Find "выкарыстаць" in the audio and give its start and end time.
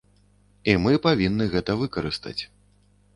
1.83-2.39